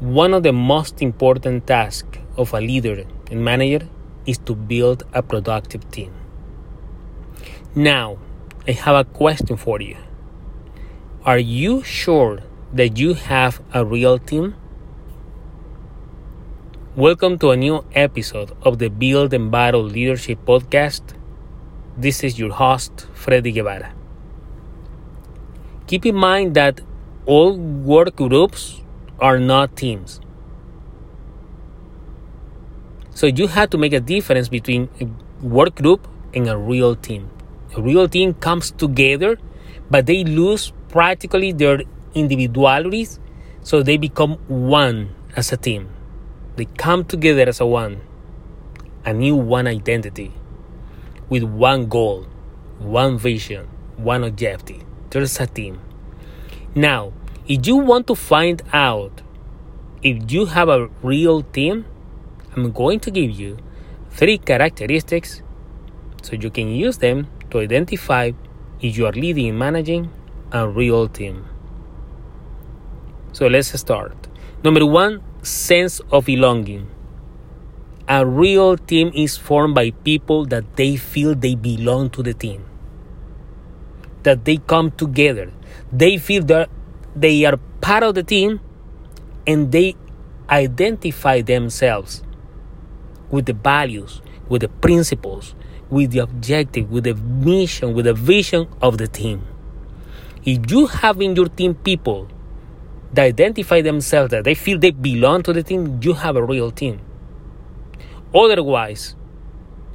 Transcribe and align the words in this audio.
One 0.00 0.32
of 0.32 0.44
the 0.44 0.52
most 0.52 1.02
important 1.02 1.66
tasks 1.66 2.20
of 2.36 2.54
a 2.54 2.60
leader 2.60 3.04
and 3.32 3.44
manager 3.44 3.88
is 4.26 4.38
to 4.46 4.54
build 4.54 5.02
a 5.12 5.24
productive 5.24 5.90
team. 5.90 6.12
Now, 7.74 8.18
I 8.68 8.72
have 8.78 8.94
a 8.94 9.02
question 9.02 9.56
for 9.56 9.80
you. 9.80 9.96
Are 11.24 11.40
you 11.40 11.82
sure 11.82 12.44
that 12.72 12.96
you 12.96 13.14
have 13.14 13.60
a 13.74 13.84
real 13.84 14.20
team? 14.20 14.54
Welcome 16.94 17.36
to 17.40 17.50
a 17.50 17.56
new 17.56 17.84
episode 17.92 18.52
of 18.62 18.78
the 18.78 18.90
Build 18.90 19.34
and 19.34 19.50
Battle 19.50 19.82
Leadership 19.82 20.38
Podcast. 20.44 21.02
This 21.96 22.22
is 22.22 22.38
your 22.38 22.52
host, 22.52 23.08
Freddy 23.14 23.50
Guevara. 23.50 23.92
Keep 25.88 26.06
in 26.06 26.14
mind 26.14 26.54
that 26.54 26.82
all 27.26 27.58
work 27.58 28.14
groups 28.14 28.80
are 29.20 29.38
not 29.38 29.76
teams. 29.76 30.20
So 33.10 33.26
you 33.26 33.48
have 33.48 33.70
to 33.70 33.78
make 33.78 33.92
a 33.92 34.00
difference 34.00 34.48
between 34.48 34.88
a 35.00 35.06
work 35.44 35.74
group 35.74 36.06
and 36.34 36.48
a 36.48 36.56
real 36.56 36.94
team. 36.94 37.30
A 37.76 37.82
real 37.82 38.08
team 38.08 38.34
comes 38.34 38.70
together, 38.70 39.38
but 39.90 40.06
they 40.06 40.22
lose 40.24 40.72
practically 40.88 41.52
their 41.52 41.82
individualities, 42.14 43.18
so 43.62 43.82
they 43.82 43.96
become 43.96 44.38
one 44.46 45.14
as 45.36 45.52
a 45.52 45.56
team. 45.56 45.88
They 46.56 46.66
come 46.66 47.04
together 47.04 47.48
as 47.48 47.60
a 47.60 47.66
one, 47.66 48.00
a 49.04 49.12
new 49.12 49.36
one 49.36 49.66
identity, 49.66 50.32
with 51.28 51.42
one 51.42 51.88
goal, 51.88 52.26
one 52.78 53.18
vision, 53.18 53.66
one 53.96 54.24
objective. 54.24 54.84
There's 55.10 55.40
a 55.40 55.46
team. 55.46 55.80
Now, 56.74 57.12
if 57.48 57.66
you 57.66 57.76
want 57.76 58.06
to 58.06 58.14
find 58.14 58.62
out 58.74 59.22
if 60.02 60.30
you 60.30 60.44
have 60.46 60.68
a 60.68 60.88
real 61.02 61.42
team, 61.42 61.86
I'm 62.54 62.70
going 62.72 63.00
to 63.00 63.10
give 63.10 63.30
you 63.30 63.56
three 64.10 64.36
characteristics 64.36 65.42
so 66.22 66.36
you 66.36 66.50
can 66.50 66.68
use 66.68 66.98
them 66.98 67.26
to 67.50 67.60
identify 67.60 68.32
if 68.80 68.98
you 68.98 69.06
are 69.06 69.12
leading 69.12 69.48
and 69.48 69.58
managing 69.58 70.10
a 70.52 70.68
real 70.68 71.08
team. 71.08 71.46
So 73.32 73.46
let's 73.46 73.72
start. 73.80 74.28
Number 74.62 74.84
one, 74.84 75.22
sense 75.42 76.00
of 76.12 76.26
belonging. 76.26 76.90
A 78.08 78.26
real 78.26 78.76
team 78.76 79.10
is 79.14 79.38
formed 79.38 79.74
by 79.74 79.90
people 79.90 80.44
that 80.46 80.76
they 80.76 80.96
feel 80.96 81.34
they 81.34 81.54
belong 81.54 82.10
to 82.10 82.22
the 82.22 82.34
team, 82.34 82.64
that 84.22 84.44
they 84.44 84.58
come 84.58 84.90
together, 84.90 85.50
they 85.92 86.18
feel 86.18 86.42
that 86.44 86.68
they 87.14 87.44
are 87.44 87.56
part 87.80 88.02
of 88.02 88.14
the 88.14 88.22
team, 88.22 88.60
and 89.46 89.72
they 89.72 89.96
identify 90.50 91.40
themselves 91.40 92.22
with 93.30 93.46
the 93.46 93.52
values, 93.52 94.22
with 94.48 94.62
the 94.62 94.68
principles, 94.68 95.54
with 95.90 96.10
the 96.12 96.18
objective, 96.18 96.90
with 96.90 97.04
the 97.04 97.14
mission, 97.14 97.94
with 97.94 98.04
the 98.04 98.14
vision 98.14 98.68
of 98.80 98.98
the 98.98 99.06
team. 99.06 99.46
If 100.44 100.70
you 100.70 100.86
have 100.86 101.20
in 101.20 101.36
your 101.36 101.48
team 101.48 101.74
people 101.74 102.28
that 103.12 103.24
identify 103.24 103.80
themselves, 103.80 104.30
that 104.30 104.44
they 104.44 104.54
feel 104.54 104.78
they 104.78 104.90
belong 104.90 105.42
to 105.42 105.52
the 105.52 105.62
team, 105.62 106.00
you 106.02 106.14
have 106.14 106.36
a 106.36 106.42
real 106.42 106.70
team. 106.70 107.00
Otherwise, 108.34 109.16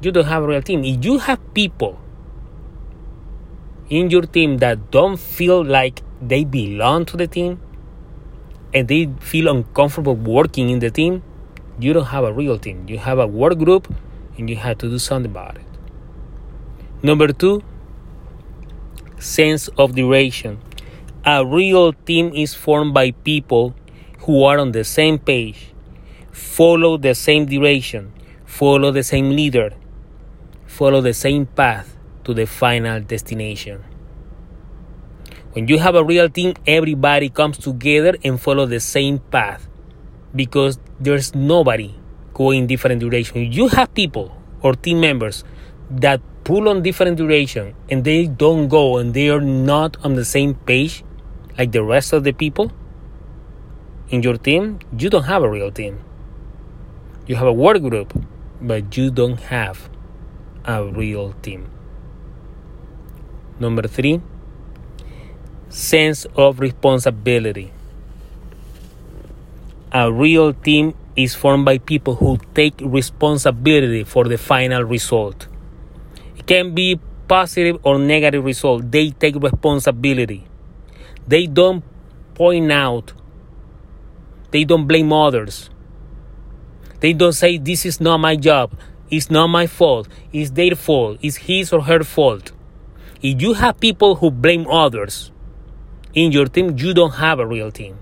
you 0.00 0.10
don't 0.10 0.26
have 0.26 0.42
a 0.42 0.46
real 0.46 0.62
team. 0.62 0.84
If 0.84 1.04
you 1.04 1.18
have 1.18 1.54
people 1.54 2.00
in 3.88 4.10
your 4.10 4.22
team 4.22 4.58
that 4.58 4.90
don't 4.90 5.18
feel 5.18 5.64
like 5.64 6.02
they 6.20 6.44
belong 6.44 7.04
to 7.06 7.16
the 7.16 7.26
team 7.26 7.60
and 8.72 8.88
they 8.88 9.10
feel 9.20 9.48
uncomfortable 9.48 10.14
working 10.14 10.70
in 10.70 10.78
the 10.78 10.90
team, 10.90 11.22
you 11.78 11.92
don't 11.92 12.06
have 12.06 12.24
a 12.24 12.32
real 12.32 12.58
team. 12.58 12.86
You 12.88 12.98
have 12.98 13.18
a 13.18 13.26
work 13.26 13.58
group 13.58 13.92
and 14.36 14.48
you 14.48 14.56
have 14.56 14.78
to 14.78 14.88
do 14.88 14.98
something 14.98 15.30
about 15.30 15.56
it. 15.56 15.64
Number 17.02 17.28
two, 17.28 17.62
sense 19.18 19.68
of 19.68 19.94
direction. 19.94 20.60
A 21.24 21.44
real 21.44 21.92
team 21.92 22.32
is 22.34 22.54
formed 22.54 22.94
by 22.94 23.10
people 23.10 23.74
who 24.20 24.44
are 24.44 24.58
on 24.58 24.72
the 24.72 24.84
same 24.84 25.18
page, 25.18 25.72
follow 26.30 26.96
the 26.96 27.14
same 27.14 27.46
direction, 27.46 28.12
follow 28.44 28.90
the 28.90 29.02
same 29.02 29.30
leader, 29.30 29.72
follow 30.66 31.00
the 31.00 31.14
same 31.14 31.46
path 31.46 31.96
to 32.24 32.34
the 32.34 32.46
final 32.46 33.00
destination. 33.00 33.84
When 35.52 35.66
you 35.68 35.78
have 35.78 35.94
a 35.94 36.04
real 36.04 36.28
team, 36.28 36.54
everybody 36.66 37.28
comes 37.28 37.58
together 37.58 38.14
and 38.22 38.40
follow 38.40 38.66
the 38.66 38.80
same 38.80 39.18
path 39.18 39.68
because 40.34 40.78
there's 41.00 41.34
nobody 41.34 41.94
going 42.34 42.66
different 42.66 43.00
direction. 43.00 43.50
You 43.52 43.68
have 43.68 43.92
people 43.94 44.36
or 44.62 44.74
team 44.74 45.00
members 45.00 45.42
that 45.90 46.20
pull 46.44 46.68
on 46.68 46.82
different 46.82 47.16
direction 47.16 47.74
and 47.90 48.04
they 48.04 48.26
don't 48.26 48.68
go 48.68 48.98
and 48.98 49.12
they 49.12 49.28
are 49.28 49.40
not 49.40 49.96
on 50.04 50.14
the 50.14 50.24
same 50.24 50.54
page 50.54 51.04
like 51.58 51.72
the 51.72 51.82
rest 51.82 52.12
of 52.12 52.24
the 52.24 52.32
people 52.32 52.70
in 54.10 54.22
your 54.22 54.36
team, 54.36 54.80
you 54.98 55.08
don't 55.08 55.24
have 55.24 55.42
a 55.42 55.50
real 55.50 55.70
team. 55.70 56.00
You 57.26 57.36
have 57.36 57.46
a 57.46 57.52
work 57.52 57.80
group, 57.80 58.12
but 58.60 58.96
you 58.96 59.10
don't 59.10 59.38
have 59.38 59.88
a 60.64 60.84
real 60.84 61.32
team. 61.42 61.70
Number 63.60 63.86
three, 63.86 64.20
sense 65.70 66.26
of 66.36 66.58
responsibility. 66.58 67.72
A 69.92 70.12
real 70.12 70.52
team 70.52 70.94
is 71.16 71.34
formed 71.34 71.64
by 71.64 71.78
people 71.78 72.16
who 72.16 72.38
take 72.54 72.74
responsibility 72.80 74.04
for 74.04 74.24
the 74.24 74.36
final 74.36 74.82
result. 74.82 75.46
It 76.36 76.46
can 76.46 76.74
be 76.74 77.00
positive 77.28 77.78
or 77.84 77.98
negative 77.98 78.44
result. 78.44 78.90
They 78.90 79.10
take 79.10 79.36
responsibility. 79.36 80.44
They 81.26 81.46
don't 81.46 81.84
point 82.34 82.72
out. 82.72 83.12
They 84.50 84.64
don't 84.64 84.86
blame 84.86 85.12
others. 85.12 85.70
They 86.98 87.12
don't 87.12 87.32
say 87.32 87.58
this 87.58 87.86
is 87.86 88.00
not 88.00 88.18
my 88.18 88.34
job. 88.34 88.76
It's 89.10 89.30
not 89.30 89.46
my 89.46 89.66
fault. 89.66 90.08
It's 90.32 90.50
their 90.50 90.74
fault. 90.74 91.18
It's 91.22 91.36
his 91.36 91.72
or 91.72 91.82
her 91.82 92.02
fault. 92.02 92.52
If 93.22 93.40
you 93.40 93.54
have 93.54 93.78
people 93.78 94.16
who 94.16 94.30
blame 94.30 94.66
others 94.68 95.30
in 96.14 96.32
your 96.32 96.46
team, 96.46 96.76
you 96.76 96.94
don't 96.94 97.12
have 97.12 97.38
a 97.38 97.46
real 97.46 97.70
team. 97.70 97.98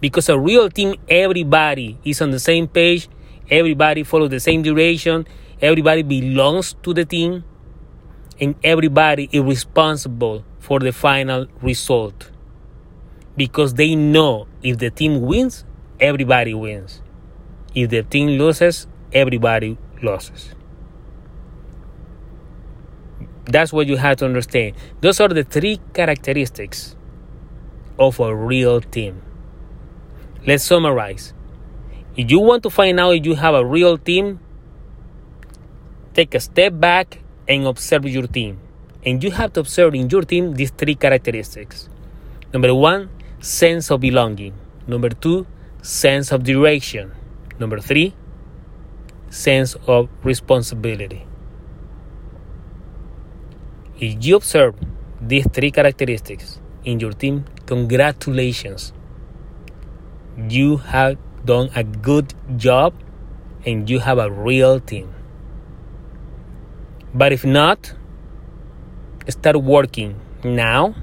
Because 0.00 0.28
a 0.28 0.38
real 0.38 0.68
team, 0.70 0.96
everybody 1.08 1.98
is 2.04 2.20
on 2.20 2.30
the 2.30 2.40
same 2.40 2.66
page, 2.66 3.08
everybody 3.50 4.02
follows 4.02 4.30
the 4.30 4.40
same 4.40 4.62
direction, 4.62 5.26
everybody 5.60 6.02
belongs 6.02 6.74
to 6.82 6.94
the 6.94 7.04
team, 7.04 7.44
and 8.40 8.54
everybody 8.64 9.28
is 9.32 9.42
responsible 9.42 10.44
for 10.58 10.80
the 10.80 10.92
final 10.92 11.46
result. 11.60 12.30
Because 13.36 13.74
they 13.74 13.94
know 13.94 14.46
if 14.62 14.78
the 14.78 14.90
team 14.90 15.22
wins, 15.22 15.64
everybody 16.00 16.54
wins. 16.54 17.00
If 17.74 17.90
the 17.90 18.02
team 18.02 18.38
loses, 18.38 18.86
everybody 19.12 19.78
loses. 20.02 20.54
That's 23.44 23.72
what 23.72 23.86
you 23.86 23.96
have 23.96 24.18
to 24.18 24.24
understand. 24.24 24.76
Those 25.00 25.20
are 25.20 25.28
the 25.28 25.44
three 25.44 25.80
characteristics 25.92 26.96
of 28.02 28.18
a 28.20 28.34
real 28.34 28.80
team. 28.80 29.22
Let's 30.46 30.64
summarize. 30.64 31.34
If 32.16 32.30
you 32.30 32.40
want 32.40 32.62
to 32.64 32.70
find 32.70 32.98
out 32.98 33.14
if 33.14 33.24
you 33.24 33.34
have 33.36 33.54
a 33.54 33.64
real 33.64 33.96
team, 33.96 34.40
take 36.14 36.34
a 36.34 36.40
step 36.40 36.78
back 36.78 37.20
and 37.48 37.66
observe 37.66 38.04
your 38.06 38.26
team. 38.26 38.58
And 39.04 39.22
you 39.22 39.30
have 39.30 39.52
to 39.54 39.60
observe 39.60 39.94
in 39.94 40.10
your 40.10 40.22
team 40.22 40.54
these 40.54 40.70
three 40.70 40.94
characteristics. 40.94 41.88
Number 42.52 42.74
one, 42.74 43.08
sense 43.40 43.90
of 43.90 44.00
belonging. 44.00 44.54
Number 44.86 45.08
two, 45.08 45.46
sense 45.82 46.32
of 46.32 46.42
direction. 46.42 47.12
Number 47.58 47.80
three, 47.80 48.14
sense 49.30 49.76
of 49.86 50.08
responsibility. 50.22 51.26
If 53.98 54.24
you 54.24 54.36
observe 54.36 54.74
these 55.20 55.46
three 55.52 55.70
characteristics 55.70 56.60
in 56.84 56.98
your 56.98 57.12
team, 57.12 57.44
congratulations. 57.66 58.92
You 60.48 60.78
have 60.78 61.18
done 61.44 61.70
a 61.74 61.84
good 61.84 62.34
job 62.56 62.94
and 63.64 63.88
you 63.88 63.98
have 64.00 64.18
a 64.18 64.30
real 64.30 64.80
team. 64.80 65.12
But 67.14 67.32
if 67.32 67.44
not, 67.44 67.94
start 69.28 69.56
working 69.56 70.18
now 70.42 70.94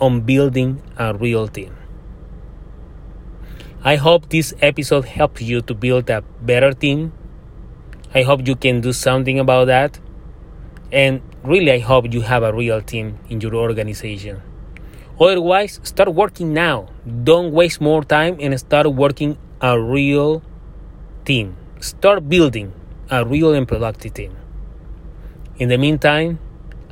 on 0.00 0.20
building 0.20 0.82
a 0.96 1.14
real 1.14 1.48
team. 1.48 1.76
I 3.82 3.96
hope 3.96 4.30
this 4.30 4.52
episode 4.60 5.04
helped 5.04 5.40
you 5.40 5.60
to 5.62 5.74
build 5.74 6.10
a 6.10 6.22
better 6.42 6.72
team. 6.72 7.12
I 8.14 8.22
hope 8.22 8.46
you 8.46 8.56
can 8.56 8.80
do 8.80 8.92
something 8.92 9.38
about 9.38 9.66
that. 9.66 10.00
And 10.90 11.20
really, 11.46 11.72
I 11.72 11.78
hope 11.78 12.12
you 12.12 12.22
have 12.22 12.42
a 12.42 12.52
real 12.52 12.82
team 12.82 13.18
in 13.28 13.40
your 13.40 13.54
organization. 13.54 14.42
Otherwise, 15.20 15.80
start 15.82 16.12
working 16.12 16.52
now. 16.52 16.88
Don't 17.24 17.52
waste 17.52 17.80
more 17.80 18.04
time 18.04 18.36
and 18.40 18.58
start 18.58 18.86
working 18.92 19.38
a 19.60 19.80
real 19.80 20.42
team. 21.24 21.56
Start 21.80 22.28
building 22.28 22.72
a 23.10 23.24
real 23.24 23.54
and 23.54 23.66
productive 23.66 24.14
team. 24.14 24.36
In 25.58 25.68
the 25.68 25.78
meantime, 25.78 26.38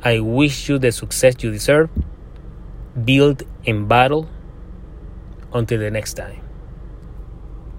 I 0.03 0.19
wish 0.19 0.69
you 0.69 0.79
the 0.79 0.91
success 0.91 1.35
you 1.43 1.51
deserve. 1.51 1.89
Build 3.03 3.43
and 3.67 3.87
battle. 3.87 4.29
Until 5.53 5.79
the 5.79 5.91
next 5.91 6.15
time. 6.15 6.44